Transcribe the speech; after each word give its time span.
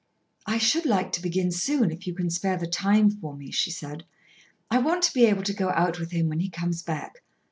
"I 0.47 0.57
should 0.57 0.87
like 0.87 1.11
to 1.11 1.21
begin 1.21 1.51
soon, 1.51 1.91
if 1.91 2.07
you 2.07 2.15
can 2.15 2.31
spare 2.31 2.57
the 2.57 2.65
time 2.65 3.11
for 3.11 3.37
me," 3.37 3.51
she 3.51 3.69
said. 3.69 4.03
"I 4.71 4.79
want 4.79 5.03
to 5.03 5.13
be 5.13 5.25
able 5.25 5.43
to 5.43 5.53
go 5.53 5.69
out 5.69 5.99
with 5.99 6.09
him 6.09 6.27
when 6.27 6.39
he 6.39 6.49
comes 6.49 6.81
back. 6.81 7.21